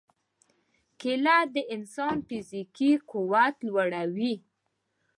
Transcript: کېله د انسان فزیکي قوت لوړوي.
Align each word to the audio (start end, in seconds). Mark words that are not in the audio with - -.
کېله 0.99 1.37
د 1.55 1.55
انسان 1.75 2.17
فزیکي 2.27 2.91
قوت 3.11 3.55
لوړوي. 3.67 4.33